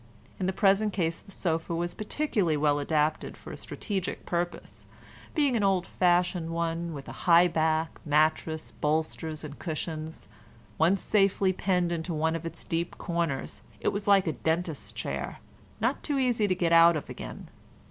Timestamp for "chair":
14.91-15.37